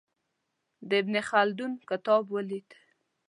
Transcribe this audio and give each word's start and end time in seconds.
د 0.89 0.91
ابن 1.01 1.15
خلدون 1.29 1.71
کتاب 1.89 2.23
ولید. 2.35 2.67